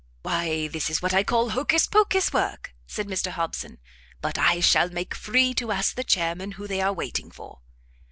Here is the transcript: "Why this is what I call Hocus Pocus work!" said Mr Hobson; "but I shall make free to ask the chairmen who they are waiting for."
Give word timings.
"Why 0.23 0.67
this 0.67 0.89
is 0.89 0.99
what 1.03 1.13
I 1.13 1.23
call 1.23 1.49
Hocus 1.51 1.85
Pocus 1.85 2.33
work!" 2.33 2.73
said 2.87 3.05
Mr 3.07 3.29
Hobson; 3.29 3.77
"but 4.19 4.35
I 4.35 4.59
shall 4.59 4.89
make 4.89 5.13
free 5.13 5.53
to 5.53 5.71
ask 5.71 5.93
the 5.93 6.03
chairmen 6.03 6.53
who 6.53 6.65
they 6.65 6.81
are 6.81 6.91
waiting 6.91 7.29
for." 7.29 7.59